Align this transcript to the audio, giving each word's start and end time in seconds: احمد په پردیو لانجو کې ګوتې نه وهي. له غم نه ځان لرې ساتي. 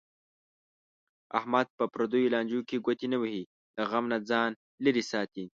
احمد 1.39 1.67
په 1.77 1.85
پردیو 1.93 2.31
لانجو 2.33 2.59
کې 2.69 2.77
ګوتې 2.85 3.07
نه 3.13 3.17
وهي. 3.21 3.43
له 3.77 3.83
غم 3.89 4.05
نه 4.13 4.17
ځان 4.29 4.51
لرې 4.83 5.03
ساتي. 5.11 5.45